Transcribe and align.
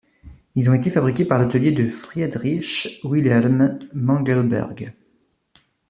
Ils 0.55 0.67
ont 0.71 0.73
été 0.73 0.89
fabriqués 0.89 1.25
par 1.25 1.37
l'atelier 1.37 1.71
de 1.71 1.87
Friedrich 1.87 2.99
Wilhelm 3.03 3.77
Mengelberg. 3.93 4.95